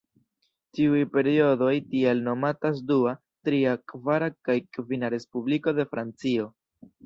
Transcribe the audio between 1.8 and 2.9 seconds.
tial nomatas